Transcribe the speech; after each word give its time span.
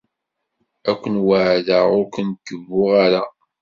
Ad 0.91 0.97
ken-weɛdeɣ 1.01 1.85
ur 1.97 2.05
ken-kebbuɣ 2.13 2.89
ara. 3.05 3.23